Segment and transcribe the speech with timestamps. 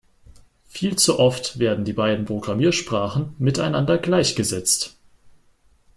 [0.67, 4.95] Viel zu oft werden die beiden Programmiersprachen miteinander gleichgesetzt.